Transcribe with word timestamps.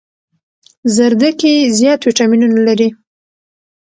زردکي 0.95 1.53
زيات 1.77 1.99
ويټامينونه 2.03 2.57
لري 2.67 2.89